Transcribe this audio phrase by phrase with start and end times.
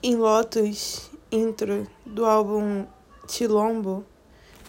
[0.00, 2.86] Em Lotus, intro do álbum
[3.26, 4.04] Tilombo,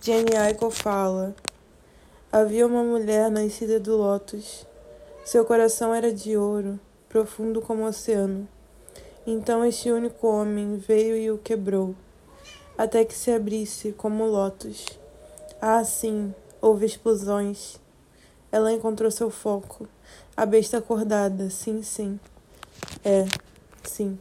[0.01, 1.35] Jenny Aiko fala:
[2.31, 4.65] Havia uma mulher nascida do Lotus.
[5.23, 8.47] Seu coração era de ouro, profundo como o oceano.
[9.27, 11.93] Então este único homem veio e o quebrou,
[12.75, 14.83] até que se abrisse como Lotus.
[15.61, 17.79] Ah, sim, houve explosões.
[18.51, 19.87] Ela encontrou seu foco.
[20.35, 22.19] A besta acordada, sim, sim.
[23.05, 23.25] É,
[23.83, 24.17] sim.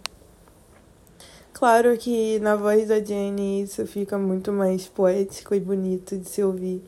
[1.59, 6.41] Claro que na voz da Jenny isso fica muito mais poético e bonito de se
[6.41, 6.85] ouvir.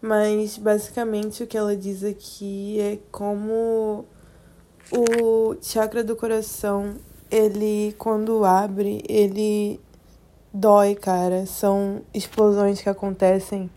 [0.00, 4.06] Mas basicamente o que ela diz aqui é como
[4.90, 6.94] o chakra do coração,
[7.30, 9.78] ele quando abre, ele
[10.54, 11.44] dói, cara.
[11.44, 13.70] São explosões que acontecem,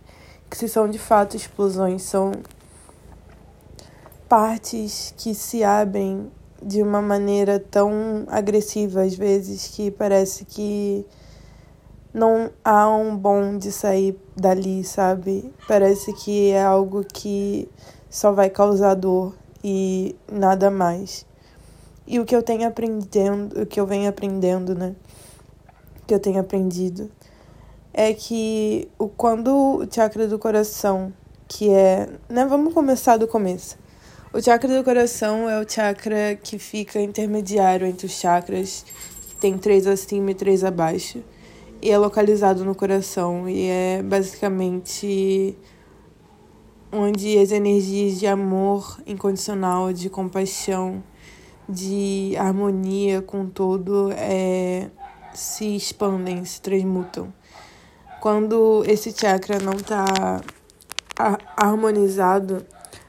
[0.50, 2.32] que se são de fato explosões, são
[4.30, 6.32] partes que se abrem
[6.66, 11.06] de uma maneira tão agressiva às vezes que parece que
[12.12, 15.54] não há um bom de sair dali, sabe?
[15.68, 17.70] Parece que é algo que
[18.10, 21.24] só vai causar dor e nada mais.
[22.08, 24.96] E o que eu tenho aprendendo, o que eu venho aprendendo, né?
[26.08, 27.12] Que eu tenho aprendido
[27.94, 31.14] é que o quando o chakra do coração,
[31.48, 33.78] que é, né, vamos começar do começo.
[34.36, 38.86] O chakra do coração é o chakra que fica intermediário entre os chakras,
[39.40, 41.24] tem três acima e três abaixo,
[41.82, 45.58] e é localizado no coração, e é basicamente
[46.92, 51.02] onde as energias de amor incondicional, de compaixão,
[51.70, 54.90] de harmonia com todo é,
[55.34, 57.34] se expandem, se transmutam.
[58.20, 60.42] Quando esse chakra não está
[61.56, 62.66] harmonizado,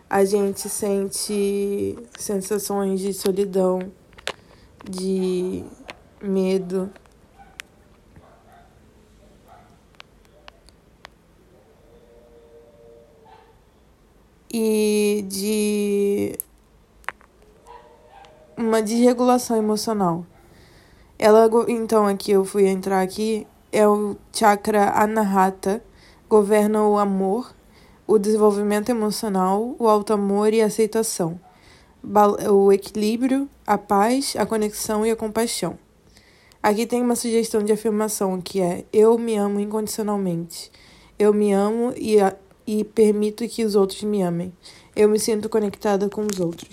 [0.08, 3.80] a gente sente sensações de solidão,
[4.88, 5.64] de
[6.22, 6.90] medo.
[14.58, 16.38] E de
[18.56, 20.24] uma desregulação emocional.
[21.18, 25.82] Ela, então, aqui eu fui entrar aqui, é o chakra anahata,
[26.28, 27.54] governa o amor
[28.06, 31.40] o desenvolvimento emocional, o alto amor e a aceitação,
[32.50, 35.78] o equilíbrio, a paz, a conexão e a compaixão.
[36.62, 40.70] Aqui tem uma sugestão de afirmação que é: Eu me amo incondicionalmente.
[41.18, 42.34] Eu me amo e, a,
[42.66, 44.52] e permito que os outros me amem.
[44.94, 46.68] Eu me sinto conectada com os outros.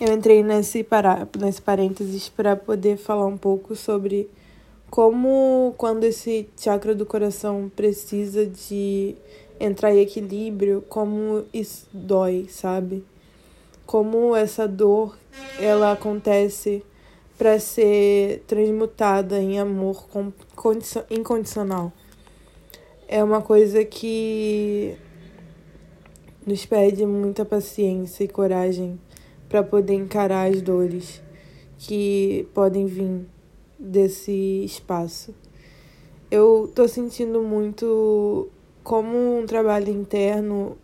[0.00, 4.28] Eu entrei nesse, para, nesse parênteses para poder falar um pouco sobre
[4.90, 9.14] como, quando esse chakra do coração precisa de
[9.62, 13.04] entrar em equilíbrio, como isso dói, sabe?
[13.86, 15.16] Como essa dor
[15.58, 16.84] ela acontece
[17.38, 20.04] para ser transmutada em amor
[21.10, 21.92] incondicional.
[23.06, 24.96] É uma coisa que
[26.44, 28.98] nos pede muita paciência e coragem
[29.48, 31.22] para poder encarar as dores
[31.78, 33.26] que podem vir
[33.78, 35.34] desse espaço.
[36.30, 38.48] Eu tô sentindo muito
[38.82, 40.76] como um trabalho interno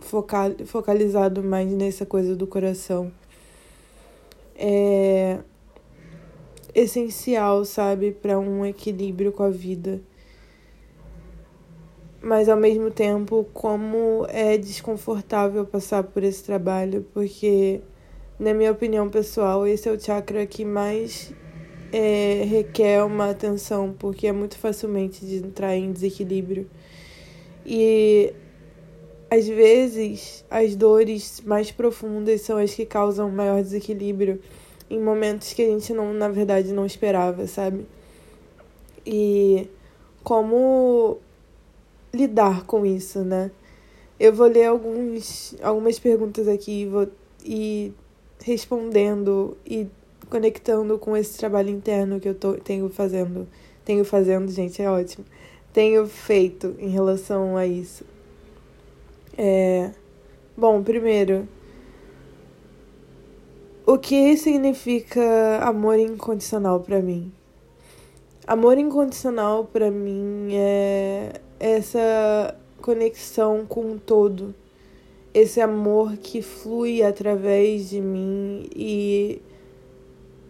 [0.00, 3.12] focal, focalizado mais nessa coisa do coração
[4.56, 5.38] é
[6.74, 10.00] essencial, sabe, para um equilíbrio com a vida.
[12.22, 17.80] Mas ao mesmo tempo, como é desconfortável passar por esse trabalho, porque,
[18.38, 21.34] na minha opinião pessoal, esse é o chakra que mais
[21.92, 26.70] é, requer uma atenção, porque é muito facilmente de entrar em desequilíbrio.
[27.64, 28.32] E
[29.30, 34.40] às vezes as dores mais profundas são as que causam maior desequilíbrio
[34.90, 37.86] em momentos que a gente não, na verdade, não esperava, sabe?
[39.06, 39.68] E
[40.22, 41.18] como
[42.12, 43.50] lidar com isso, né?
[44.20, 47.08] Eu vou ler alguns, algumas perguntas aqui e vou
[47.44, 47.94] ir
[48.44, 49.88] respondendo e
[50.28, 53.48] conectando com esse trabalho interno que eu tô, tenho fazendo.
[53.84, 55.24] Tenho fazendo, gente, é ótimo
[55.72, 58.04] tenho feito em relação a isso?
[59.36, 59.90] É,
[60.56, 61.48] bom, primeiro,
[63.86, 67.32] o que significa amor incondicional para mim?
[68.46, 74.54] Amor incondicional para mim é essa conexão com o todo,
[75.32, 79.40] esse amor que flui através de mim e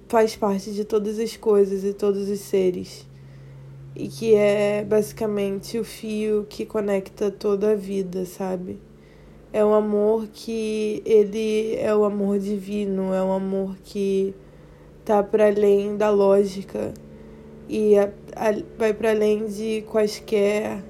[0.08, 3.06] faz parte de todas as coisas e todos os seres
[3.94, 8.78] e que é basicamente o fio que conecta toda a vida, sabe?
[9.52, 14.34] É um amor que ele é o amor divino, é um amor que
[15.04, 16.94] tá para além da lógica
[17.68, 20.82] e a, a, vai para além de quaisquer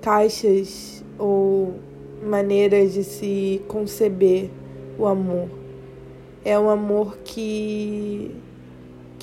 [0.00, 1.74] caixas ou
[2.22, 4.50] maneiras de se conceber
[4.98, 5.48] o amor.
[6.44, 8.34] É um amor que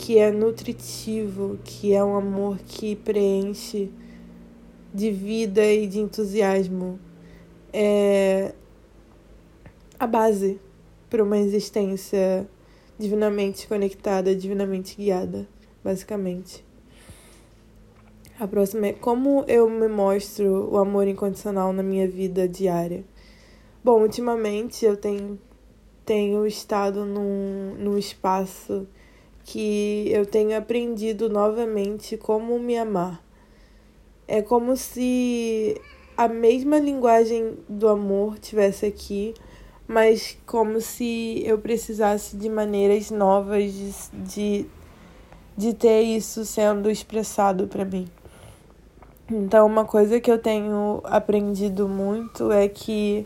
[0.03, 3.89] que é nutritivo, que é um amor que preenche
[4.93, 6.99] de vida e de entusiasmo.
[7.71, 8.53] É
[9.97, 10.59] a base
[11.09, 12.45] para uma existência
[12.99, 15.47] divinamente conectada, divinamente guiada,
[15.81, 16.65] basicamente.
[18.37, 23.05] A próxima é como eu me mostro o amor incondicional na minha vida diária.
[23.81, 25.39] Bom, ultimamente eu tenho,
[26.05, 28.85] tenho estado num, num espaço
[29.43, 33.21] que eu tenho aprendido novamente como me amar.
[34.27, 35.79] É como se
[36.15, 39.33] a mesma linguagem do amor tivesse aqui,
[39.87, 44.65] mas como se eu precisasse de maneiras novas de, de,
[45.57, 48.07] de ter isso sendo expressado para mim.
[49.29, 53.25] Então, uma coisa que eu tenho aprendido muito é que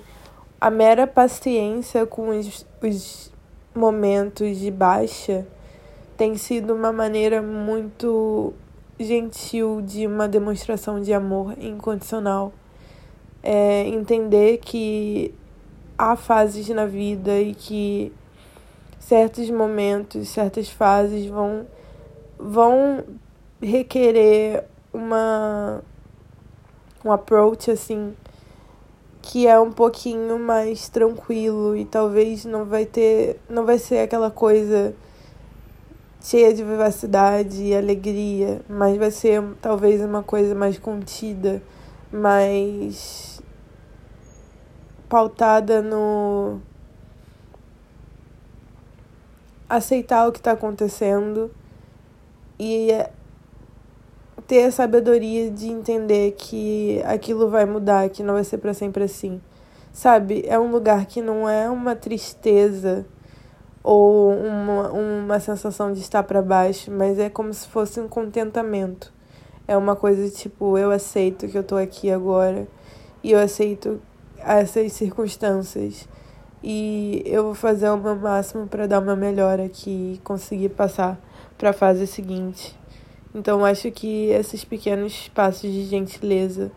[0.60, 3.32] a mera paciência com os, os
[3.76, 5.46] momentos de baixa
[6.18, 8.54] tem sido uma maneira muito
[9.00, 12.52] gentil de uma demonstração de amor incondicional.
[13.44, 15.34] É entender que
[15.98, 18.12] há fases na vida e que
[19.00, 21.66] certos momentos, certas fases vão
[22.40, 23.04] vão
[23.62, 24.64] requerer
[24.94, 25.82] uma
[27.06, 28.14] um approach assim
[29.22, 34.30] que é um pouquinho mais tranquilo e talvez não vai ter não vai ser aquela
[34.30, 34.94] coisa
[36.28, 41.64] cheia de vivacidade e alegria, mas vai ser talvez uma coisa mais contida,
[42.12, 43.42] mais
[45.08, 46.60] pautada no
[49.70, 51.50] aceitar o que está acontecendo
[52.60, 52.90] e
[54.46, 59.06] ter a sabedoria de entender que aquilo vai mudar, que não vai ser para sempre
[59.06, 59.42] assim.
[59.94, 60.44] Sabe?
[60.46, 63.06] É um lugar que não é uma tristeza
[63.84, 69.14] ou uma, uma sensação de estar para baixo, mas é como se fosse um contentamento.
[69.68, 72.68] É uma coisa tipo, eu aceito que eu tô aqui agora
[73.24, 74.02] e eu aceito
[74.38, 76.08] essas circunstâncias
[76.64, 81.20] e eu vou fazer o meu máximo para dar uma melhor aqui e conseguir passar
[81.58, 82.78] para a fase seguinte.
[83.34, 86.72] Então, acho que esses pequenos passos de gentileza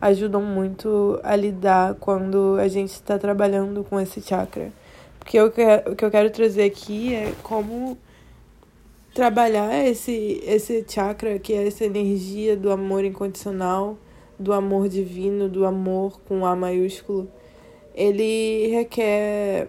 [0.00, 4.72] ajudam muito a lidar quando a gente está trabalhando com esse chakra.
[5.22, 7.96] Porque eu o que eu quero trazer aqui é como
[9.14, 13.96] trabalhar esse, esse chakra, que é essa energia do amor incondicional,
[14.36, 17.30] do amor divino, do amor com A maiúsculo.
[17.94, 19.68] Ele requer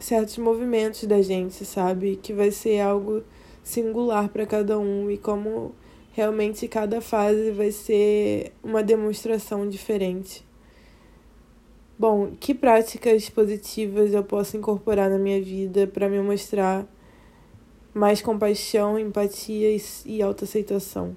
[0.00, 2.18] certos movimentos da gente, sabe?
[2.22, 3.22] Que vai ser algo
[3.62, 5.74] singular para cada um e como
[6.12, 10.47] realmente cada fase vai ser uma demonstração diferente.
[11.98, 16.86] Bom, que práticas positivas eu posso incorporar na minha vida para me mostrar
[17.92, 21.16] mais compaixão, empatia e autoaceitação?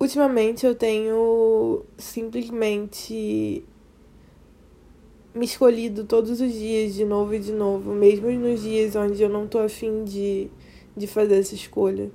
[0.00, 3.62] Ultimamente eu tenho simplesmente
[5.34, 9.28] me escolhido todos os dias de novo e de novo, mesmo nos dias onde eu
[9.28, 10.48] não tô afim de,
[10.96, 12.10] de fazer essa escolha.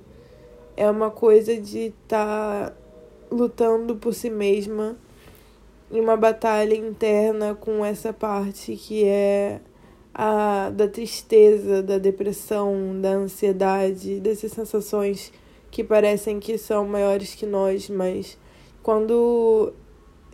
[0.76, 2.76] É uma coisa de estar tá
[3.30, 4.96] lutando por si mesma
[5.90, 9.60] em uma batalha interna com essa parte que é
[10.14, 15.32] a da tristeza, da depressão, da ansiedade, dessas sensações
[15.70, 18.36] que parecem que são maiores que nós, mas
[18.82, 19.72] quando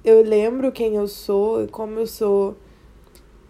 [0.04, 2.56] eu lembro quem eu sou e como eu sou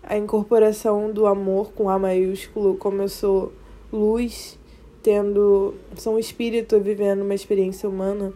[0.02, 3.52] a incorporação do amor com A maiúsculo, como eu sou
[3.92, 4.58] luz,
[5.02, 8.32] tendo sou um espírito vivendo uma experiência humana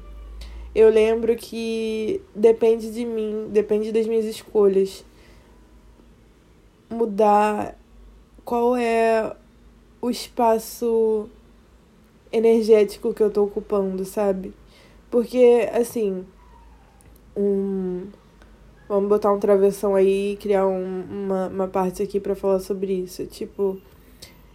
[0.74, 5.04] eu lembro que depende de mim, depende das minhas escolhas.
[6.90, 7.76] Mudar
[8.44, 9.34] qual é
[10.00, 11.28] o espaço
[12.32, 14.52] energético que eu tô ocupando, sabe?
[15.10, 16.24] Porque, assim,
[17.36, 18.06] um.
[18.88, 22.92] Vamos botar um travessão aí e criar um, uma, uma parte aqui para falar sobre
[22.94, 23.26] isso.
[23.26, 23.78] Tipo,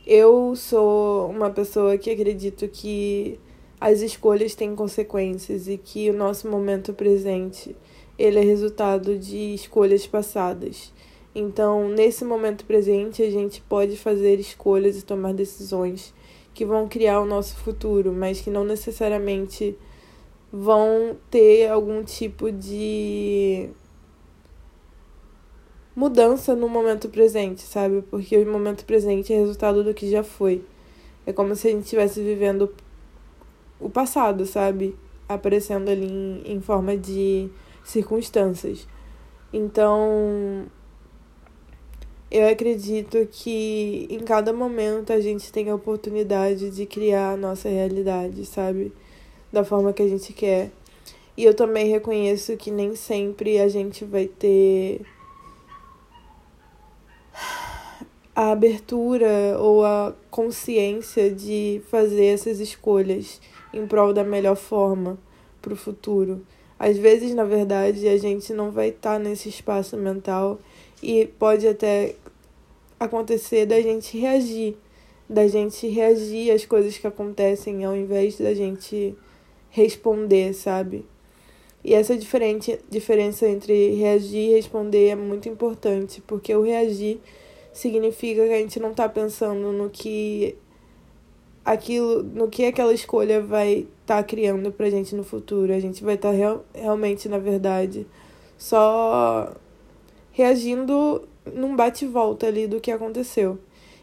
[0.07, 3.39] eu sou uma pessoa que acredito que
[3.83, 7.75] as escolhas têm consequências e que o nosso momento presente
[8.17, 10.93] ele é resultado de escolhas passadas.
[11.35, 16.13] Então, nesse momento presente, a gente pode fazer escolhas e tomar decisões
[16.53, 19.77] que vão criar o nosso futuro, mas que não necessariamente
[20.49, 23.69] vão ter algum tipo de
[25.93, 28.01] mudança no momento presente, sabe?
[28.03, 30.63] Porque o momento presente é resultado do que já foi.
[31.25, 32.73] É como se a gente estivesse vivendo
[33.83, 34.95] o passado, sabe?
[35.27, 37.49] Aparecendo ali em, em forma de
[37.83, 38.87] circunstâncias.
[39.51, 40.65] Então,
[42.31, 47.69] eu acredito que em cada momento a gente tem a oportunidade de criar a nossa
[47.69, 48.91] realidade, sabe?
[49.51, 50.71] Da forma que a gente quer.
[51.37, 55.01] E eu também reconheço que nem sempre a gente vai ter
[58.35, 63.39] a abertura ou a consciência de fazer essas escolhas
[63.73, 65.17] em prol da melhor forma
[65.61, 66.45] para o futuro.
[66.77, 70.59] Às vezes, na verdade, a gente não vai estar tá nesse espaço mental
[71.01, 72.15] e pode até
[72.99, 74.75] acontecer da gente reagir,
[75.29, 79.15] da gente reagir às coisas que acontecem ao invés da gente
[79.69, 81.05] responder, sabe?
[81.83, 87.19] E essa diferente, diferença entre reagir e responder é muito importante, porque o reagir
[87.73, 90.55] significa que a gente não está pensando no que
[91.63, 95.73] aquilo, no que aquela escolha vai estar tá criando pra gente no futuro.
[95.73, 98.07] A gente vai estar tá real, realmente, na verdade,
[98.57, 99.53] só
[100.31, 103.59] reagindo num bate-volta ali do que aconteceu.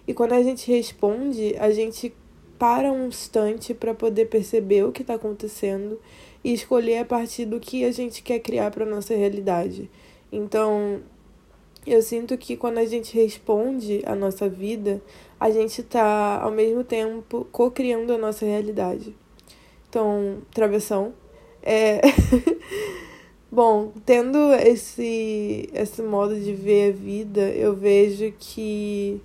[0.06, 2.14] E quando a gente responde, a gente
[2.58, 5.98] para um instante para poder perceber o que está acontecendo
[6.44, 9.90] e escolher a partir do que a gente quer criar para nossa realidade.
[10.30, 11.00] Então,
[11.92, 15.02] eu sinto que quando a gente responde a nossa vida,
[15.38, 19.16] a gente está ao mesmo tempo co-criando a nossa realidade.
[19.88, 21.12] Então, travessão.
[21.62, 22.00] É.
[23.50, 29.20] Bom, tendo esse, esse modo de ver a vida, eu vejo que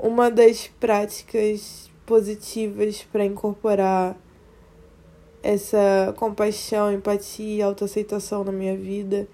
[0.00, 4.18] uma das práticas positivas para incorporar
[5.42, 9.28] essa compaixão, empatia e autoaceitação na minha vida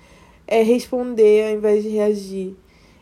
[0.46, 2.56] é responder ao invés de reagir.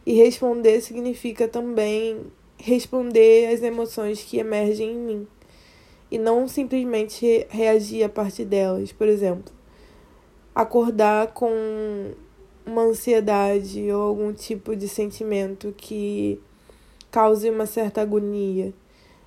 [0.07, 2.21] E responder significa também
[2.59, 5.27] responder às emoções que emergem em mim
[6.11, 8.93] e não simplesmente reagir a partir delas.
[8.93, 9.53] Por exemplo,
[10.55, 12.13] acordar com
[12.65, 16.41] uma ansiedade ou algum tipo de sentimento que
[17.11, 18.73] cause uma certa agonia.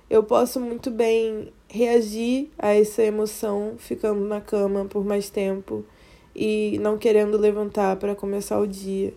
[0.08, 5.84] Eu posso muito bem reagir a essa emoção ficando na cama por mais tempo
[6.38, 9.12] e não querendo levantar para começar o dia.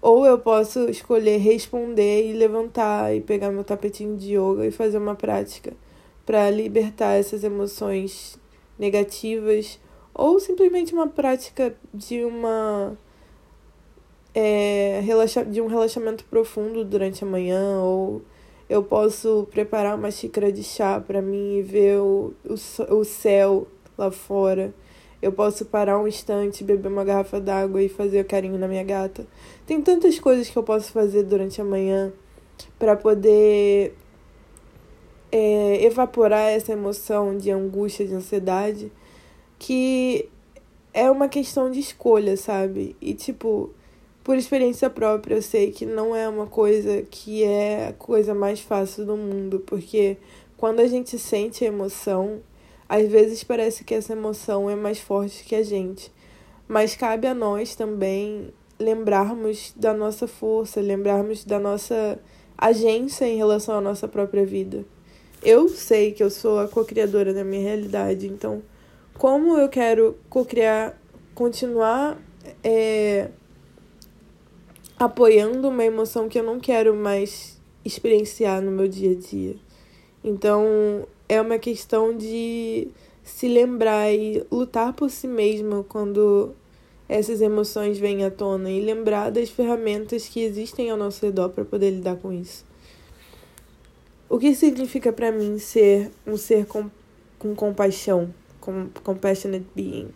[0.00, 4.98] Ou eu posso escolher responder e levantar e pegar meu tapetinho de yoga e fazer
[4.98, 5.72] uma prática
[6.24, 8.38] para libertar essas emoções
[8.78, 9.78] negativas
[10.14, 12.96] ou simplesmente uma prática de uma
[14.34, 18.22] é, relaxa, de um relaxamento profundo durante a manhã ou
[18.68, 23.66] eu posso preparar uma xícara de chá para mim e ver o, o, o céu
[23.98, 24.72] lá fora.
[25.22, 29.24] Eu posso parar um instante, beber uma garrafa d'água e fazer carinho na minha gata.
[29.64, 32.12] Tem tantas coisas que eu posso fazer durante a manhã
[32.78, 33.94] para poder
[35.30, 38.90] é, evaporar essa emoção de angústia, de ansiedade
[39.62, 40.28] que
[40.92, 42.96] é uma questão de escolha, sabe?
[43.00, 43.70] E tipo,
[44.24, 48.58] por experiência própria, eu sei que não é uma coisa que é a coisa mais
[48.58, 50.16] fácil do mundo, porque
[50.56, 52.40] quando a gente sente a emoção,
[52.92, 56.12] às vezes parece que essa emoção é mais forte que a gente.
[56.68, 62.20] Mas cabe a nós também lembrarmos da nossa força, lembrarmos da nossa
[62.58, 64.84] agência em relação à nossa própria vida.
[65.42, 68.62] Eu sei que eu sou a co-criadora da minha realidade, então
[69.14, 70.94] como eu quero co-criar,
[71.34, 72.20] continuar
[72.62, 73.30] é,
[74.98, 79.56] apoiando uma emoção que eu não quero mais experienciar no meu dia a dia.
[80.22, 82.88] Então, é uma questão de
[83.22, 86.54] se lembrar e lutar por si mesma quando
[87.08, 91.64] essas emoções vêm à tona e lembrar das ferramentas que existem ao nosso redor para
[91.64, 92.64] poder lidar com isso.
[94.28, 96.90] O que significa para mim ser um ser com,
[97.38, 98.32] com compaixão?
[98.62, 100.08] com compassionate being.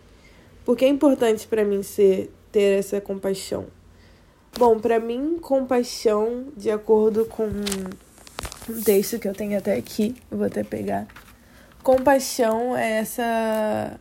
[0.65, 3.67] Por que é importante para mim ser ter essa compaixão?
[4.57, 7.51] Bom, para mim, compaixão, de acordo com
[8.69, 11.07] um texto que eu tenho até aqui, vou até pegar.
[11.83, 14.01] Compaixão é essa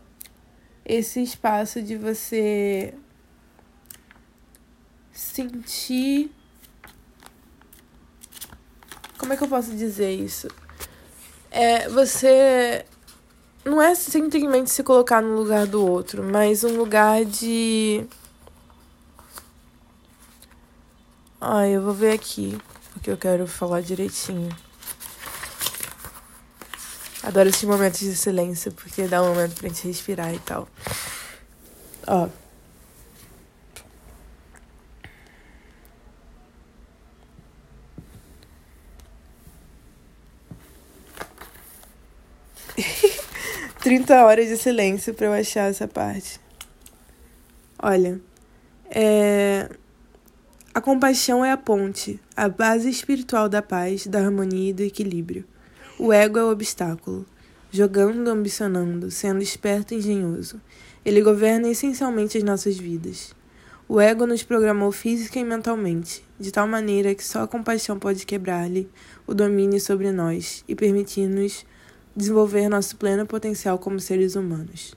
[0.86, 2.94] esse espaço de você
[5.12, 6.32] sentir
[9.18, 10.48] Como é que eu posso dizer isso?
[11.50, 12.86] É você
[13.66, 18.06] não é simplesmente se colocar no lugar do outro, mas um lugar de.
[21.42, 22.56] Ai, eu vou ver aqui,
[23.06, 24.50] que eu quero falar direitinho.
[27.22, 30.68] Adoro esses momentos de silêncio, porque dá um momento pra gente respirar e tal.
[32.08, 32.28] Ó.
[43.82, 46.40] Trinta horas de silêncio para eu achar essa parte.
[47.78, 48.20] Olha,
[48.90, 49.70] é
[50.76, 55.46] a compaixão é a ponte, a base espiritual da paz, da harmonia e do equilíbrio.
[55.98, 57.26] O ego é o obstáculo,
[57.72, 60.60] jogando, ambicionando, sendo esperto e engenhoso.
[61.06, 63.34] Ele governa essencialmente as nossas vidas.
[63.88, 68.26] O ego nos programou física e mentalmente, de tal maneira que só a compaixão pode
[68.26, 68.90] quebrar-lhe
[69.26, 71.66] o domínio sobre nós e permitir-nos
[72.14, 74.94] desenvolver nosso pleno potencial como seres humanos.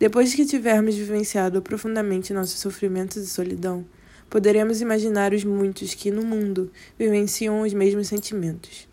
[0.00, 3.86] Depois que tivermos vivenciado profundamente nossos sofrimentos e solidão,
[4.30, 8.88] poderemos imaginar os muitos que no mundo vivenciam os mesmos sentimentos.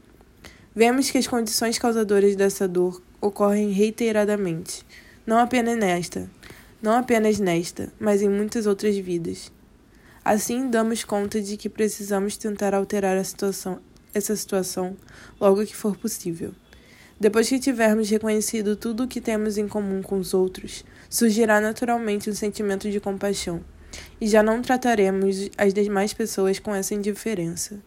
[0.75, 4.83] Vemos que as condições causadoras dessa dor ocorrem reiteradamente,
[5.25, 6.29] não apenas nesta,
[6.81, 9.51] não apenas nesta, mas em muitas outras vidas.
[10.25, 13.79] Assim, damos conta de que precisamos tentar alterar situação,
[14.13, 14.97] essa situação
[15.39, 16.51] logo que for possível.
[17.19, 22.29] Depois que tivermos reconhecido tudo o que temos em comum com os outros, surgirá naturalmente
[22.29, 23.63] um sentimento de compaixão,
[24.19, 27.79] e já não trataremos as demais pessoas com essa indiferença.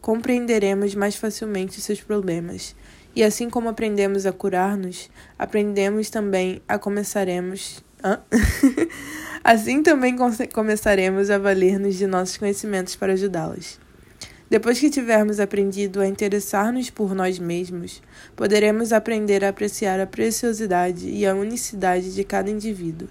[0.00, 2.74] Compreenderemos mais facilmente seus problemas,
[3.14, 8.20] e assim como aprendemos a curar-nos, aprendemos também a começaremos Hã?
[9.44, 10.16] assim também
[10.52, 13.78] começaremos a valer-nos de nossos conhecimentos para ajudá-las.
[14.50, 18.02] Depois que tivermos aprendido a interessar-nos por nós mesmos,
[18.36, 23.08] poderemos aprender a apreciar a preciosidade e a unicidade de cada indivíduo.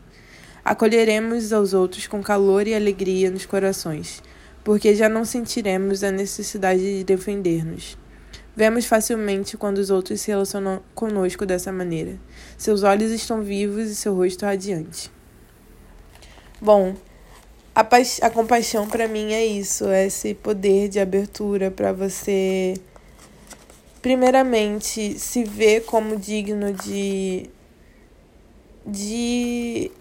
[0.64, 4.22] Acolheremos aos outros com calor e alegria nos corações,
[4.64, 7.98] porque já não sentiremos a necessidade de defender-nos.
[8.56, 12.20] Vemos facilmente quando os outros se relacionam conosco dessa maneira.
[12.58, 15.10] Seus olhos estão vivos e seu rosto radiante.
[16.60, 16.96] Bom,
[17.74, 22.76] a, a compaixão para mim é isso, é esse poder de abertura para você,
[24.02, 27.50] primeiramente, se ver como digno de,
[28.86, 29.92] de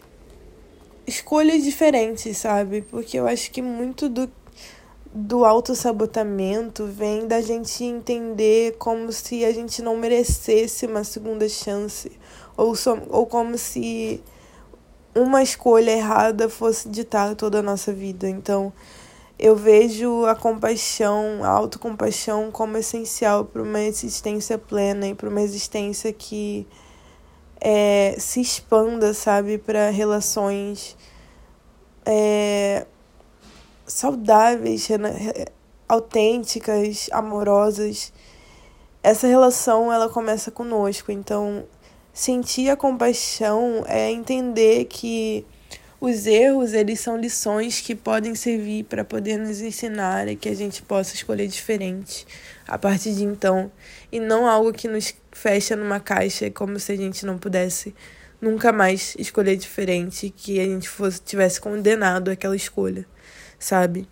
[1.07, 2.83] escolhas diferentes, sabe?
[2.83, 4.31] Porque eu acho que muito do
[5.13, 12.13] do autossabotamento vem da gente entender como se a gente não merecesse uma segunda chance,
[12.57, 14.23] ou, so, ou como se
[15.15, 18.29] uma escolha errada fosse ditar toda a nossa vida.
[18.29, 18.73] Então,
[19.37, 25.43] eu vejo a compaixão, a autocompaixão como essencial para uma existência plena e para uma
[25.43, 26.67] existência que
[27.61, 30.97] é, se expanda, sabe, para relações
[32.05, 32.87] é,
[33.87, 34.89] saudáveis,
[35.89, 38.13] autênticas, amorosas.
[39.03, 41.65] Essa relação ela começa conosco, então
[42.13, 45.47] sentir a compaixão é entender que
[46.01, 50.55] os erros eles são lições que podem servir para poder nos ensinar e que a
[50.55, 52.27] gente possa escolher diferente
[52.67, 53.71] a partir de então
[54.11, 57.95] e não algo que nos fecha numa caixa como se a gente não pudesse
[58.41, 63.07] nunca mais escolher diferente que a gente fosse tivesse condenado àquela escolha
[63.61, 64.09] sabe?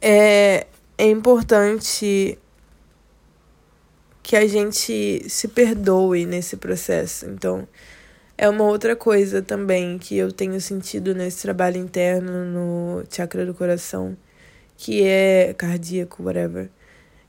[0.00, 2.38] É, é importante
[4.22, 7.26] que a gente se perdoe nesse processo.
[7.26, 7.68] Então,
[8.42, 13.54] é uma outra coisa também que eu tenho sentido nesse trabalho interno no chakra do
[13.54, 14.16] coração,
[14.76, 16.68] que é cardíaco, whatever,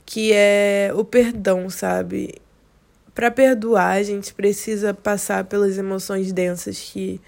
[0.04, 2.42] que é o perdão, sabe?
[3.14, 7.22] Para perdoar, a gente precisa passar pelas emoções densas que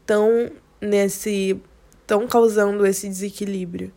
[0.00, 1.62] estão nesse
[2.00, 3.92] estão causando esse desequilíbrio.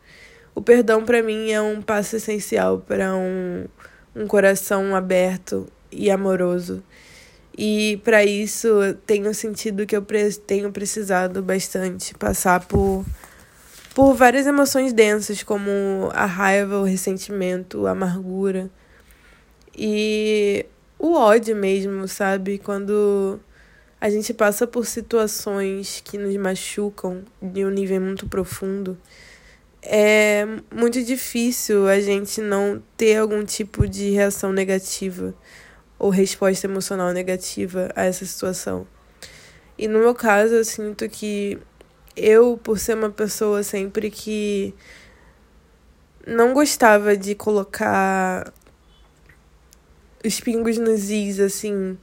[0.54, 3.66] O perdão para mim é um passo essencial para um,
[4.16, 6.84] um coração aberto e amoroso.
[7.58, 8.70] E para isso
[9.06, 10.06] tenho sentido que eu
[10.48, 13.06] tenho precisado bastante passar por
[13.94, 18.70] por várias emoções densas, como a raiva, o ressentimento, a amargura
[19.78, 20.66] e
[20.98, 22.58] o ódio mesmo, sabe?
[22.58, 23.38] Quando
[24.00, 28.98] a gente passa por situações que nos machucam de um nível muito profundo,
[29.82, 35.34] é muito difícil a gente não ter algum tipo de reação negativa
[36.02, 38.88] ou resposta emocional negativa a essa situação.
[39.78, 41.60] E no meu caso, eu sinto que
[42.18, 44.74] eu, por ser uma pessoa sempre que
[46.26, 48.52] não gostava de colocar
[50.26, 51.96] os pingos nos is, assim,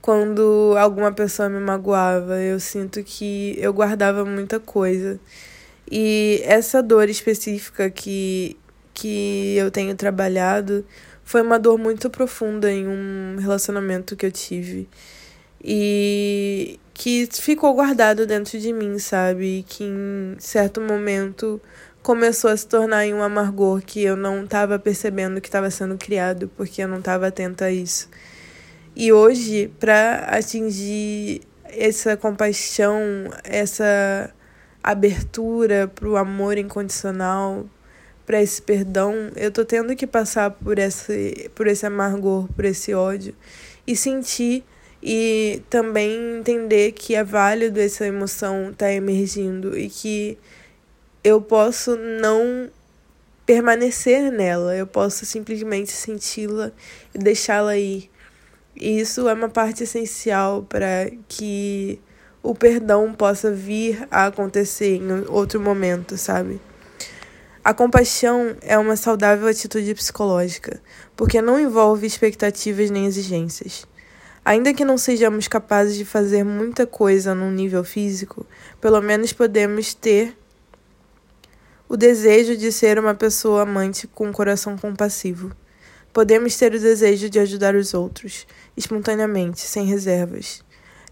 [0.00, 2.40] quando alguma pessoa me magoava.
[2.40, 5.20] Eu sinto que eu guardava muita coisa.
[5.90, 8.56] E essa dor específica que,
[8.94, 10.82] que eu tenho trabalhado
[11.26, 14.88] foi uma dor muito profunda em um relacionamento que eu tive.
[15.60, 19.58] E que ficou guardado dentro de mim, sabe?
[19.58, 21.60] E que em certo momento
[22.00, 25.98] começou a se tornar em um amargor que eu não estava percebendo que estava sendo
[25.98, 28.08] criado porque eu não estava atenta a isso.
[28.94, 32.96] E hoje, para atingir essa compaixão,
[33.42, 34.32] essa
[34.80, 37.66] abertura para o amor incondicional,
[38.26, 42.92] para esse perdão, eu tô tendo que passar por esse, por esse amargor, por esse
[42.92, 43.34] ódio
[43.86, 44.64] e sentir
[45.00, 50.36] e também entender que é válido essa emoção tá emergindo e que
[51.22, 52.68] eu posso não
[53.46, 56.72] permanecer nela, eu posso simplesmente senti-la
[57.14, 58.10] e deixá-la ir.
[58.74, 62.00] E isso é uma parte essencial para que
[62.42, 66.60] o perdão possa vir a acontecer em outro momento, sabe?
[67.66, 70.80] A compaixão é uma saudável atitude psicológica,
[71.16, 73.84] porque não envolve expectativas nem exigências.
[74.44, 78.46] Ainda que não sejamos capazes de fazer muita coisa num nível físico,
[78.80, 80.38] pelo menos podemos ter
[81.88, 85.50] o desejo de ser uma pessoa amante com um coração compassivo.
[86.12, 90.62] Podemos ter o desejo de ajudar os outros, espontaneamente, sem reservas.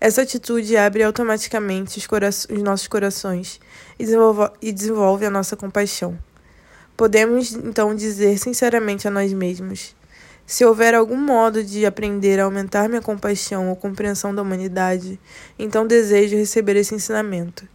[0.01, 3.61] Essa atitude abre automaticamente os, os nossos corações
[3.99, 6.17] e desenvolve, e desenvolve a nossa compaixão.
[6.97, 9.97] Podemos então dizer sinceramente a nós mesmos:
[10.47, 15.19] se houver algum modo de aprender a aumentar minha compaixão ou compreensão da humanidade,
[15.59, 17.67] então desejo receber esse ensinamento.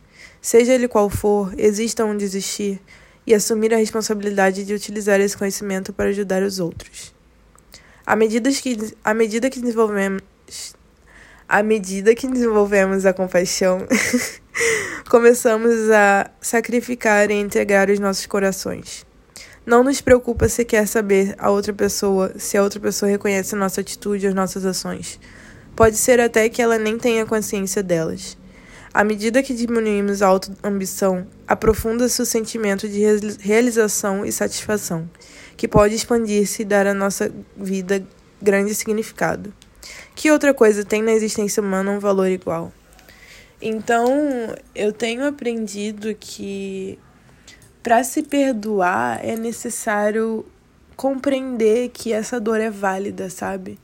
[0.42, 2.80] Seja ele qual for, exista um desistir
[3.28, 7.14] e assumir a responsabilidade de utilizar esse conhecimento para ajudar os outros.
[8.06, 10.24] À medida que, à medida que desenvolvemos
[11.48, 13.80] à medida que desenvolvemos a compaixão,
[15.10, 19.09] começamos a sacrificar e entregar os nossos corações.
[19.70, 23.58] Não nos preocupa se quer saber a outra pessoa, se a outra pessoa reconhece a
[23.60, 25.20] nossa atitude e as nossas ações.
[25.76, 28.36] Pode ser até que ela nem tenha consciência delas.
[28.92, 33.00] À medida que diminuímos a autoambição, aprofunda-se o sentimento de
[33.40, 35.08] realização e satisfação
[35.56, 38.04] que pode expandir-se e dar à nossa vida
[38.42, 39.54] grande significado.
[40.16, 42.74] Que outra coisa tem na existência humana um valor igual?
[43.62, 46.98] Então, eu tenho aprendido que
[47.90, 50.46] para se perdoar é necessário
[50.96, 53.80] compreender que essa dor é válida, sabe?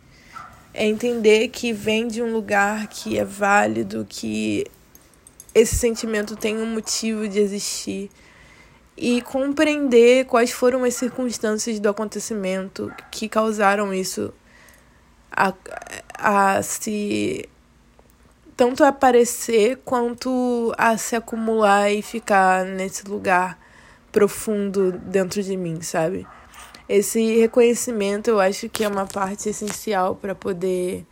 [0.71, 4.63] É entender que vem de um lugar que é válido, que
[5.55, 8.11] esse sentimento tem um motivo de existir
[8.95, 14.31] e compreender quais foram as circunstâncias do acontecimento que causaram isso
[15.31, 15.51] a,
[16.13, 17.49] a se
[18.55, 23.64] tanto aparecer quanto a se acumular e ficar nesse lugar
[24.15, 26.25] profundo dentro de mim, sabe?
[26.87, 31.05] Esse reconhecimento eu acho que é uma parte essencial para poder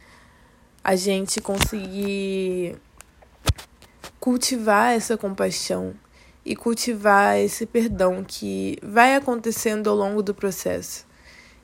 [0.81, 2.77] a gente conseguir
[4.21, 5.93] cultivar essa compaixão
[6.45, 11.05] e cultivar esse perdão que vai acontecendo ao longo do processo.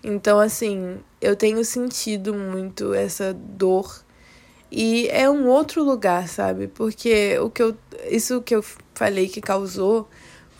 [0.04, 4.04] Então, assim, eu tenho sentido muito essa dor
[4.69, 6.67] e é um outro lugar, sabe?
[6.67, 7.78] Porque o que eu,
[8.10, 8.62] isso que eu
[8.93, 10.10] falei que causou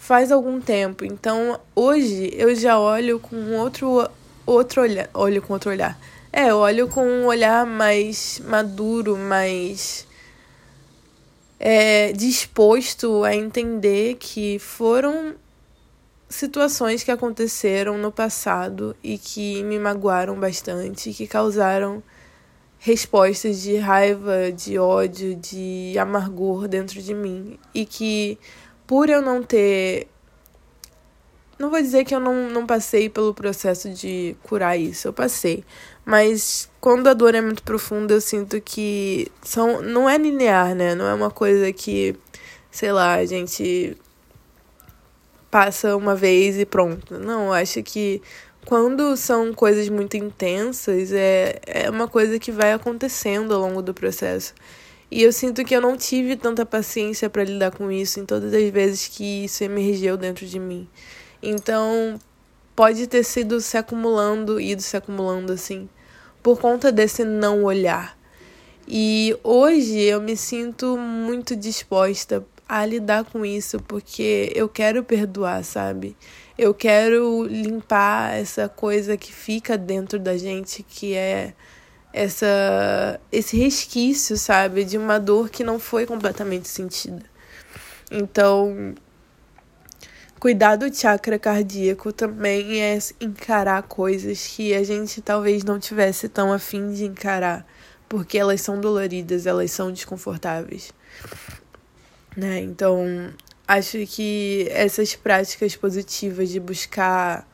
[0.10, 1.06] faz algum tempo.
[1.06, 4.10] Então, hoje eu já olho com outro
[4.43, 6.00] outro olhar, olho com outro olhar.
[6.34, 10.08] É, olho com um olhar mais maduro, mais
[11.60, 15.36] é, disposto a entender que foram
[16.28, 22.02] situações que aconteceram no passado e que me magoaram bastante, que causaram
[22.80, 28.39] respostas de raiva, de ódio, de amargor dentro de mim e que
[28.89, 30.08] por eu não ter
[31.60, 35.63] não vou dizer que eu não, não passei pelo processo de curar isso, eu passei.
[36.04, 40.95] Mas quando a dor é muito profunda, eu sinto que são, não é linear, né?
[40.95, 42.15] Não é uma coisa que,
[42.71, 43.95] sei lá, a gente
[45.52, 47.19] passa uma vez e pronto.
[47.19, 48.21] Não, eu acho que
[48.65, 53.93] quando são coisas muito intensas, é, é uma coisa que vai acontecendo ao longo do
[53.93, 54.56] processo.
[55.12, 58.54] E eu sinto que eu não tive tanta paciência para lidar com isso em todas
[58.54, 60.88] as vezes que isso emergiu dentro de mim.
[61.41, 62.19] Então,
[62.76, 65.89] pode ter sido se acumulando, ido se acumulando assim,
[66.43, 68.17] por conta desse não olhar.
[68.88, 75.63] E hoje eu me sinto muito disposta a lidar com isso, porque eu quero perdoar,
[75.63, 76.15] sabe?
[76.58, 81.54] Eu quero limpar essa coisa que fica dentro da gente, que é
[82.13, 87.24] essa esse resquício, sabe, de uma dor que não foi completamente sentida.
[88.12, 88.95] Então,
[90.39, 96.54] Cuidar do chakra cardíaco também é encarar coisas que a gente talvez não tivesse tão
[96.54, 97.67] afim de encarar,
[98.08, 100.93] porque elas são doloridas, elas são desconfortáveis.
[102.38, 102.62] Né?
[102.62, 103.34] Então,
[103.67, 107.45] acho que essas práticas positivas de buscar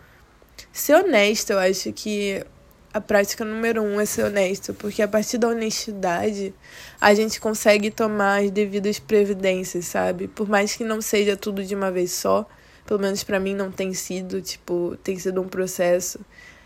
[0.72, 2.46] ser honesta, eu acho que
[2.96, 6.54] a prática número um é ser honesto, porque a partir da honestidade
[7.02, 10.30] a gente consegue tomar as devidas previdências, sabe?
[10.30, 12.48] Por mais que não seja tudo de uma vez só,
[12.88, 16.22] pelo menos para mim não tem sido, tipo, tem sido um processo.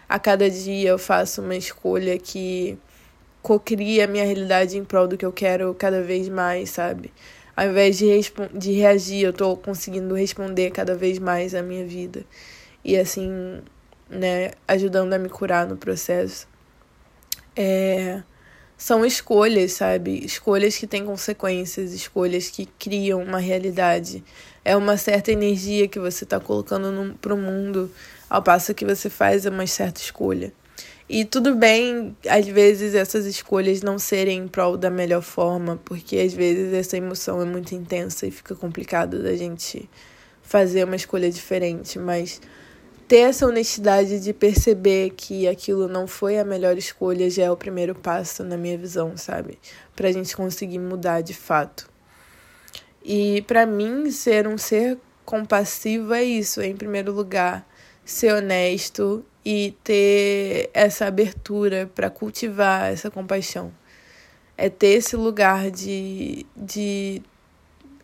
[0.07, 2.77] A cada dia eu faço uma escolha que
[3.41, 7.11] cocria a minha realidade em prol do que eu quero cada vez mais, sabe?
[7.57, 8.07] Ao invés de,
[8.53, 12.23] de reagir, eu tô conseguindo responder cada vez mais a minha vida.
[12.85, 13.63] E assim,
[14.09, 16.47] né, ajudando a me curar no processo.
[17.55, 18.21] É,
[18.77, 20.23] são escolhas, sabe?
[20.25, 24.23] Escolhas que têm consequências, escolhas que criam uma realidade.
[24.63, 27.91] É uma certa energia que você está colocando no, pro mundo
[28.29, 30.53] ao passo que você faz uma certa escolha.
[31.09, 36.17] E tudo bem, às vezes, essas escolhas não serem em prol da melhor forma, porque
[36.19, 39.89] às vezes essa emoção é muito intensa e fica complicado da gente
[40.43, 42.39] fazer uma escolha diferente, mas
[43.09, 47.57] ter essa honestidade de perceber que aquilo não foi a melhor escolha já é o
[47.57, 49.57] primeiro passo, na minha visão, sabe?
[49.95, 51.89] Pra gente conseguir mudar de fato.
[53.03, 57.67] E para mim, ser um ser compassivo é isso, em primeiro lugar,
[58.05, 63.73] ser honesto e ter essa abertura para cultivar essa compaixão.
[64.55, 67.23] É ter esse lugar de, de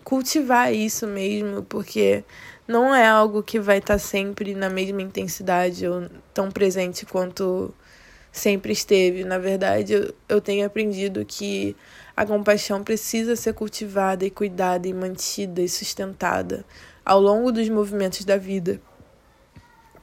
[0.03, 2.23] cultivar isso mesmo, porque
[2.67, 7.73] não é algo que vai estar tá sempre na mesma intensidade ou tão presente quanto
[8.31, 9.23] sempre esteve.
[9.23, 11.75] Na verdade, eu, eu tenho aprendido que
[12.15, 16.65] a compaixão precisa ser cultivada e cuidada e mantida e sustentada
[17.03, 18.81] ao longo dos movimentos da vida.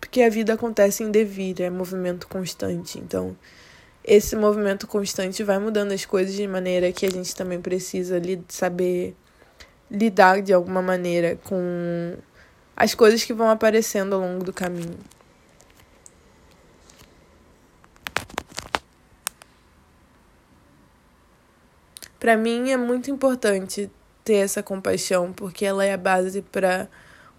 [0.01, 2.99] Porque a vida acontece em devir, é movimento constante.
[2.99, 3.37] Então,
[4.05, 9.17] esse movimento constante vai mudando as coisas de maneira que a gente também precisa saber
[9.91, 12.17] lidar de alguma maneira com
[12.77, 14.99] as coisas que vão aparecendo ao longo do caminho.
[22.19, 23.91] Para mim é muito importante
[24.25, 26.89] ter essa compaixão, porque ela é a base para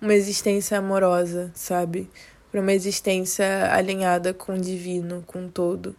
[0.02, 2.10] uma existência amorosa, sabe?
[2.52, 5.96] Para uma existência alinhada com o divino, com o todo.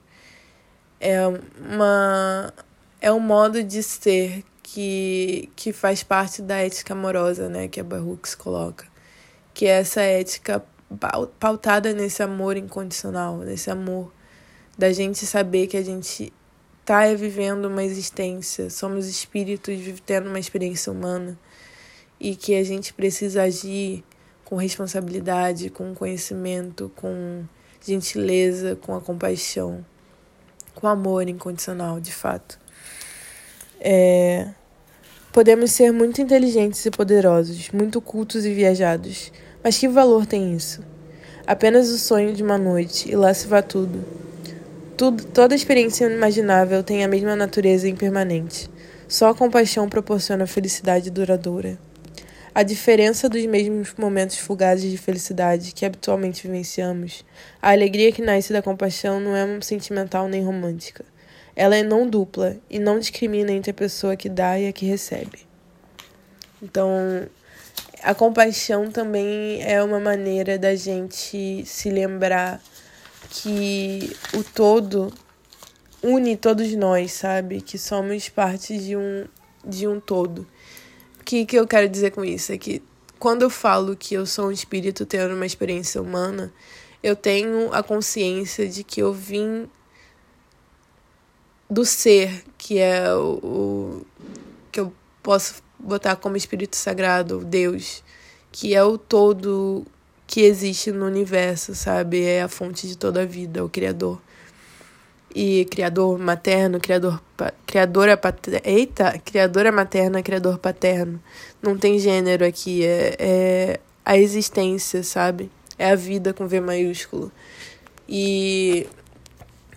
[1.01, 2.53] É uma
[3.01, 7.85] é um modo de ser que que faz parte da ética amorosa, né, que a
[7.85, 8.94] Baruch coloca
[9.55, 10.63] que é essa ética
[11.39, 14.13] pautada nesse amor incondicional, nesse amor
[14.77, 16.33] da gente saber que a gente
[16.81, 21.39] está vivendo uma existência, somos espíritos vivendo uma experiência humana
[22.21, 24.05] e que a gente precisa agir
[24.45, 27.45] com responsabilidade, com conhecimento, com
[27.81, 29.85] gentileza, com a compaixão,
[30.75, 32.59] com amor incondicional, de fato.
[33.81, 34.53] É...
[35.35, 39.33] Podemos ser muito inteligentes e poderosos, muito cultos e viajados,
[39.65, 40.81] mas que valor tem isso?
[41.45, 44.05] Apenas o sonho de uma noite e lá se vá tudo.
[44.97, 45.25] tudo.
[45.25, 48.71] Toda experiência imaginável tem a mesma natureza impermanente.
[49.09, 51.81] Só a compaixão proporciona felicidade duradoura.
[52.55, 57.25] A diferença dos mesmos momentos fugazes de felicidade que habitualmente vivenciamos,
[57.61, 61.05] a alegria que nasce da compaixão não é sentimental nem romântica.
[61.57, 64.85] Ela é não dupla e não discrimina entre a pessoa que dá e a que
[64.85, 65.47] recebe.
[66.63, 67.29] Então,
[68.03, 72.61] a compaixão também é uma maneira da gente se lembrar
[73.31, 75.13] que o todo
[76.03, 77.61] une todos nós, sabe?
[77.61, 79.27] Que somos parte de um,
[79.65, 80.47] de um todo.
[81.21, 82.53] O que, que eu quero dizer com isso?
[82.53, 82.83] É que
[83.19, 86.53] quando eu falo que eu sou um espírito tendo uma experiência humana,
[87.03, 89.67] eu tenho a consciência de que eu vim
[91.75, 94.07] do ser, que é o, o
[94.71, 98.05] que eu posso botar como espírito sagrado, Deus,
[98.53, 99.85] que é o todo
[100.25, 102.23] que existe no universo, sabe?
[102.23, 104.23] É a fonte de toda a vida, o criador.
[105.35, 107.21] E criador materno, criador
[107.67, 111.21] criadora paterna, eita, criadora materna, criador paterno.
[111.61, 115.51] Não tem gênero aqui, é, é a existência, sabe?
[115.77, 117.33] É a vida com V maiúsculo.
[118.09, 118.87] E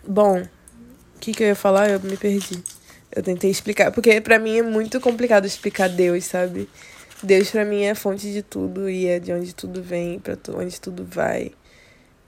[0.07, 0.45] bom,
[1.17, 1.89] o que que eu ia falar?
[1.89, 2.63] Eu me perdi.
[3.13, 6.69] Eu tentei explicar, porque para mim é muito complicado explicar Deus, sabe?
[7.23, 10.37] Deus para mim é a fonte de tudo e é de onde tudo vem, para
[10.55, 11.51] onde tudo vai.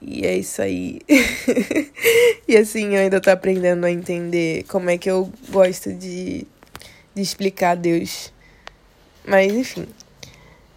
[0.02, 1.02] E é isso aí.
[2.48, 6.48] e assim, eu ainda tô aprendendo a entender como é que eu gosto de,
[7.14, 8.34] de explicar Deus.
[9.28, 9.86] Mas enfim.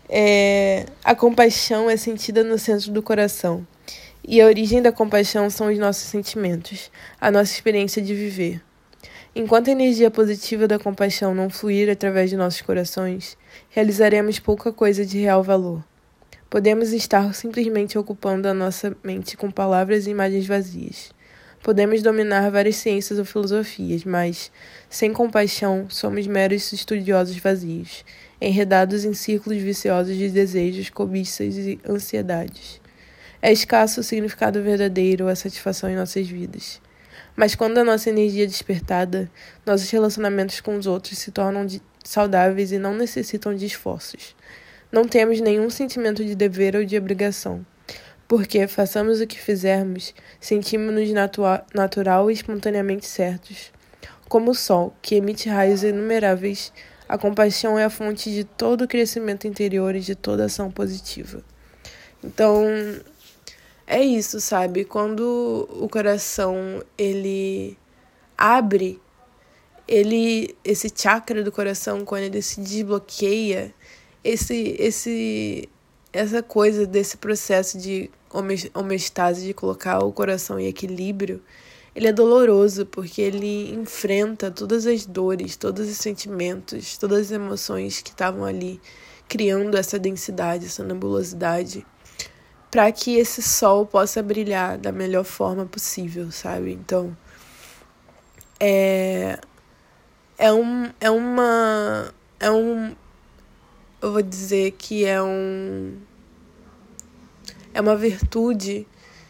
[0.09, 3.66] É, a compaixão é sentida no centro do coração.
[4.24, 8.62] E a origem da compaixão são os nossos sentimentos, a nossa experiência de viver.
[9.35, 13.37] Enquanto a energia positiva da compaixão não fluir através de nossos corações,
[13.70, 15.82] realizaremos pouca coisa de real valor.
[16.48, 21.11] Podemos estar simplesmente ocupando a nossa mente com palavras e imagens vazias.
[21.61, 24.52] Podemos dominar várias ciências ou filosofias, mas,
[24.88, 28.04] sem compaixão, somos meros estudiosos vazios,
[28.40, 32.81] enredados em círculos viciosos de desejos, cobiças e ansiedades.
[33.42, 36.81] É escasso o significado verdadeiro a satisfação em nossas vidas.
[37.37, 39.31] Mas quando a nossa energia é despertada,
[39.66, 41.66] nossos relacionamentos com os outros se tornam
[42.05, 44.37] saudáveis e não necessitam de esforços.
[44.92, 47.66] Não temos nenhum sentimento de dever ou de obrigação
[48.33, 51.11] porque, façamos o que fizermos, sentimos-nos
[51.74, 53.70] natural e espontaneamente certos.
[54.26, 56.72] Como o sol, que emite raios inumeráveis,
[57.07, 61.44] a compaixão é a fonte de todo o crescimento interior e de toda ação positiva.
[62.24, 62.64] Então,
[63.92, 64.87] é isso, sabe?
[64.87, 67.76] Quando o coração ele
[68.38, 68.98] abre,
[69.87, 73.74] ele esse chakra do coração quando ele se desbloqueia,
[74.24, 75.68] esse esse
[76.11, 78.11] essa coisa desse processo de
[78.74, 81.42] homeostase, de colocar o coração em equilíbrio,
[81.94, 88.00] ele é doloroso porque ele enfrenta todas as dores, todos os sentimentos, todas as emoções
[88.00, 88.81] que estavam ali
[89.28, 91.87] criando essa densidade, essa nebulosidade,
[92.72, 96.72] para que esse sol possa brilhar da melhor forma possível, sabe?
[96.72, 97.14] Então,
[98.58, 99.38] é
[100.38, 102.96] é um é uma é um
[104.00, 105.98] eu vou dizer que é um
[107.74, 108.87] é uma virtude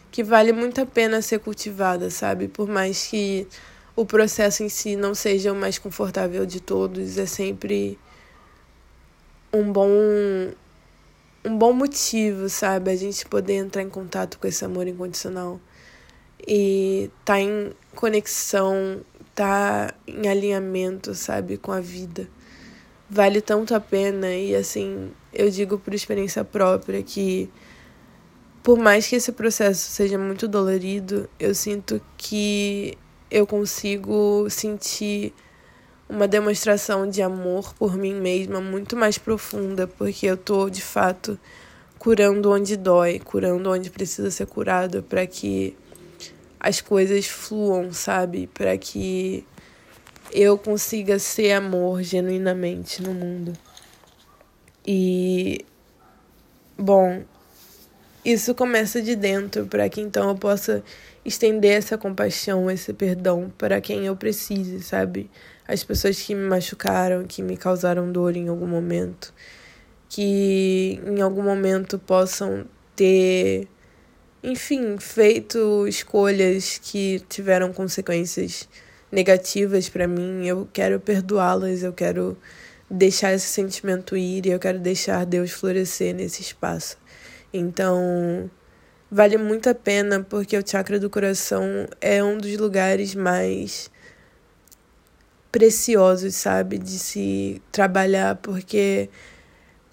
[0.09, 2.47] que vale muito a pena ser cultivada, sabe?
[2.47, 3.45] Por mais que
[3.93, 7.99] o processo em si não seja o mais confortável de todos, é sempre
[9.51, 9.89] um bom
[11.45, 12.91] um bom motivo, sabe?
[12.91, 15.59] A gente poder entrar em contato com esse amor incondicional
[16.47, 19.01] e tá em conexão,
[19.35, 22.27] tá em alinhamento, sabe, com a vida.
[23.09, 27.49] Vale tanto a pena e assim, eu digo por experiência própria que
[28.63, 32.97] por mais que esse processo seja muito dolorido, eu sinto que
[33.29, 35.33] eu consigo sentir
[36.07, 41.39] uma demonstração de amor por mim mesma muito mais profunda, porque eu tô de fato
[41.97, 45.75] curando onde dói, curando onde precisa ser curado para que
[46.59, 48.47] as coisas fluam, sabe?
[48.47, 49.45] Para que
[50.31, 53.53] eu consiga ser amor genuinamente no mundo.
[54.85, 55.65] E
[56.77, 57.23] bom,
[58.25, 60.83] isso começa de dentro, para que então eu possa
[61.25, 65.29] estender essa compaixão, esse perdão para quem eu precise, sabe?
[65.67, 69.33] As pessoas que me machucaram, que me causaram dor em algum momento,
[70.09, 73.67] que em algum momento possam ter,
[74.43, 78.67] enfim, feito escolhas que tiveram consequências
[79.11, 80.45] negativas para mim.
[80.45, 82.37] Eu quero perdoá-las, eu quero
[82.89, 86.97] deixar esse sentimento ir e eu quero deixar Deus florescer nesse espaço.
[87.53, 88.49] Então,
[89.09, 93.89] vale muito a pena porque o chakra do coração é um dos lugares mais
[95.53, 99.07] preciosos, sabe, de se trabalhar, porque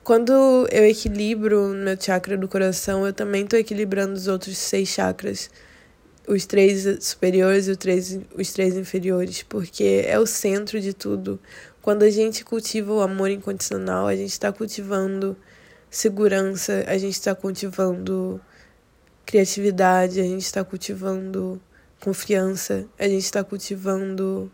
[0.03, 0.33] quando
[0.73, 5.51] eu equilibro meu chakra do coração, eu também estou equilibrando os outros seis chakras,
[6.27, 11.39] os três superiores e os três, os três inferiores, porque é o centro de tudo.
[11.83, 15.37] Quando a gente cultiva o amor incondicional, a gente está cultivando
[15.91, 18.41] segurança, a gente está cultivando
[19.27, 21.61] criatividade, a gente está cultivando
[22.01, 24.51] confiança, a gente está cultivando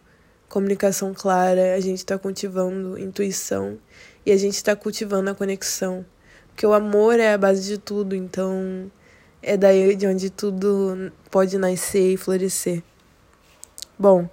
[0.49, 3.79] comunicação clara, a gente está cultivando intuição
[4.25, 6.05] e a gente está cultivando a conexão.
[6.49, 8.91] Porque o amor é a base de tudo, então
[9.43, 12.83] é daí de onde tudo pode nascer e florescer.
[13.99, 14.29] Bom,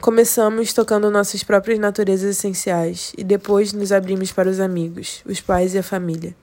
[0.00, 5.74] Começamos tocando nossas próprias naturezas essenciais e depois nos abrimos para os amigos, os pais
[5.74, 6.36] e a família.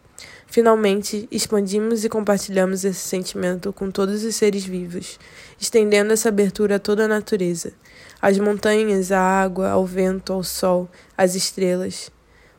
[0.45, 5.17] Finalmente, expandimos e compartilhamos esse sentimento com todos os seres vivos,
[5.59, 7.73] estendendo essa abertura a toda a natureza,
[8.21, 12.11] às montanhas, à água, ao vento, ao sol, às estrelas.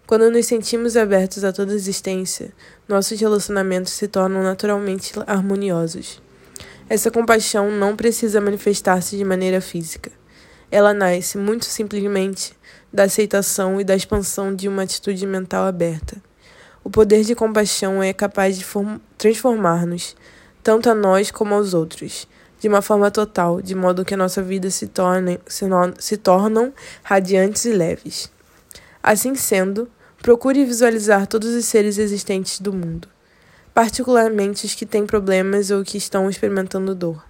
[0.07, 2.53] Quando nos sentimos abertos a toda existência,
[2.89, 6.23] nossos relacionamentos se tornam naturalmente harmoniosos.
[6.89, 10.13] Essa compaixão não precisa manifestar-se de maneira física.
[10.71, 12.53] Ela nasce muito simplesmente
[12.93, 16.23] da aceitação e da expansão de uma atitude mental aberta.
[16.85, 18.65] O poder de compaixão é capaz de
[19.19, 20.15] transformar-nos,
[20.63, 22.29] tanto a nós como aos outros,
[22.67, 26.17] de uma forma total, de modo que a nossa vida se, torne, se, no, se
[26.17, 26.73] tornam
[27.05, 28.29] radiantes e leves.
[29.01, 29.89] Assim sendo,
[30.21, 33.07] procure visualizar todos os seres existentes do mundo,
[33.73, 37.25] particularmente os que têm problemas ou que estão experimentando dor.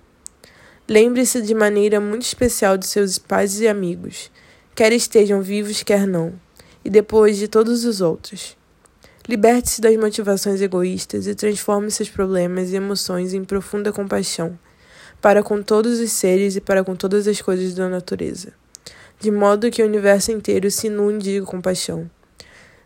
[0.88, 4.30] Lembre-se de maneira muito especial de seus pais e amigos,
[4.74, 6.32] quer estejam vivos, quer não,
[6.82, 8.56] e depois de todos os outros.
[9.28, 14.58] Liberte-se das motivações egoístas e transforme seus problemas e emoções em profunda compaixão,
[15.20, 18.52] para com todos os seres e para com todas as coisas da natureza,
[19.18, 22.10] de modo que o universo inteiro se inunde de compaixão.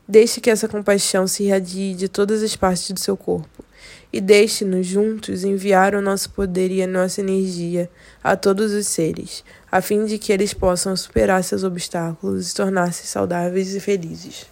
[0.07, 3.65] Deixe que essa compaixão se irradie de todas as partes do seu corpo
[4.13, 7.89] e deixe-nos juntos enviar o nosso poder e a nossa energia
[8.23, 13.07] a todos os seres, a fim de que eles possam superar seus obstáculos e tornar-se
[13.07, 14.47] saudáveis e felizes.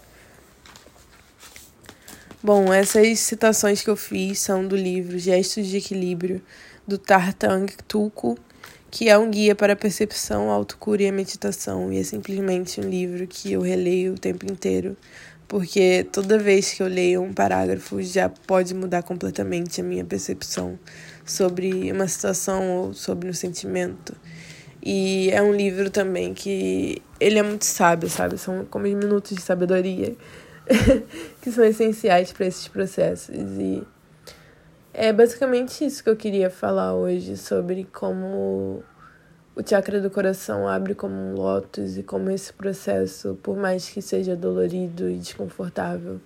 [2.41, 6.41] Bom, essas citações que eu fiz são do livro Gestos de Equilíbrio,
[6.89, 8.37] do Tartang Tuku,
[8.91, 12.89] que é um guia para a percepção, autocura e a meditação, e é simplesmente um
[12.89, 14.97] livro que eu releio o tempo inteiro
[15.49, 20.79] porque toda vez que eu leio um parágrafo já pode mudar completamente a minha percepção
[21.25, 24.15] sobre uma situação ou sobre um sentimento.
[24.85, 28.37] E é um livro também que ele é muito sábio, sabe?
[28.37, 30.15] São como minutos de sabedoria
[31.41, 33.35] que são essenciais para esses processos.
[33.35, 33.83] E
[35.01, 38.83] é basicamente isso que eu queria falar hoje sobre como
[39.55, 44.03] o chakra do coração abre como um lótus e como esse processo, por mais que
[44.03, 46.21] seja dolorido e desconfortável,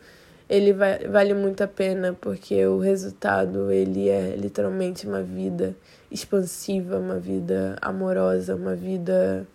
[0.48, 5.76] ele vai, vale muito a pena porque o resultado ele é literalmente uma vida
[6.10, 9.46] expansiva, uma vida amorosa, uma vida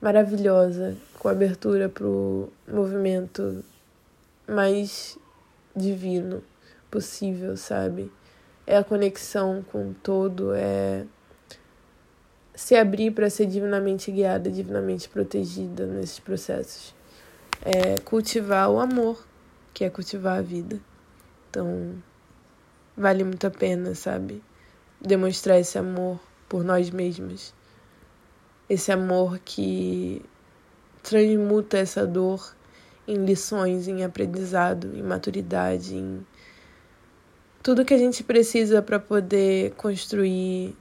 [0.00, 3.64] maravilhosa, com abertura para o movimento
[4.46, 5.18] mais
[5.74, 6.44] divino
[6.88, 8.08] possível, sabe?
[8.66, 11.04] É a conexão com o todo, é
[12.54, 16.94] se abrir para ser divinamente guiada, divinamente protegida nesses processos.
[17.62, 19.24] É cultivar o amor,
[19.74, 20.80] que é cultivar a vida.
[21.50, 21.94] Então,
[22.96, 24.42] vale muito a pena, sabe?
[25.00, 27.54] Demonstrar esse amor por nós mesmos.
[28.68, 30.24] Esse amor que
[31.02, 32.54] transmuta essa dor
[33.06, 36.26] em lições, em aprendizado, em maturidade, em
[37.66, 40.72] tudo que a gente precisa para poder construir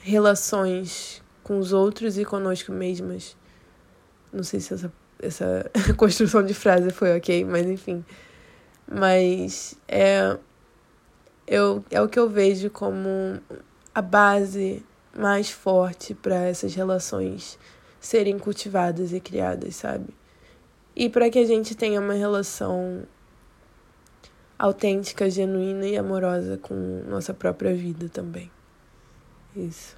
[0.00, 3.36] relações com os outros e conosco mesmas.
[4.32, 8.04] Não sei se essa, essa construção de frase foi ok, mas enfim.
[8.84, 10.36] Mas é,
[11.46, 13.40] eu, é o que eu vejo como
[13.94, 14.84] a base
[15.16, 17.56] mais forte para essas relações
[18.00, 20.12] serem cultivadas e criadas, sabe?
[20.96, 23.06] E para que a gente tenha uma relação
[24.58, 26.74] autêntica, genuína e amorosa com
[27.08, 28.50] nossa própria vida também.
[29.54, 29.96] Isso.